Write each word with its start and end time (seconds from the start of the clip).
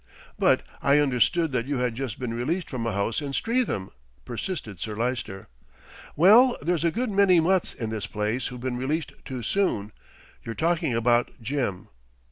"But 0.39 0.63
I 0.81 0.97
understood 0.97 1.51
that 1.51 1.67
you 1.67 1.77
had 1.77 1.93
just 1.93 2.17
been 2.19 2.33
released 2.33 2.71
from 2.71 2.87
a 2.87 2.91
house 2.91 3.21
in 3.21 3.33
Streatham," 3.33 3.91
persisted 4.25 4.81
Sir 4.81 4.95
Lyster. 4.95 5.47
"Well, 6.15 6.57
there's 6.59 6.83
a 6.83 6.89
good 6.89 7.11
many 7.11 7.39
mutts 7.39 7.71
in 7.75 7.91
this 7.91 8.07
place 8.07 8.47
who've 8.47 8.59
been 8.59 8.77
released 8.77 9.13
too 9.25 9.43
soon. 9.43 9.91
You're 10.43 10.55
talking 10.55 10.95
about 10.95 11.29
Jim." 11.39 11.89